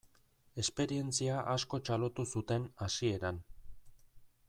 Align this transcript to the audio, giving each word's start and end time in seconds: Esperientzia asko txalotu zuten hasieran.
Esperientzia 0.63 1.35
asko 1.57 1.81
txalotu 1.91 2.27
zuten 2.35 2.69
hasieran. 2.87 3.43